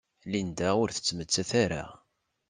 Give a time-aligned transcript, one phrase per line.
[0.31, 1.83] Linda ur tettmettat ara.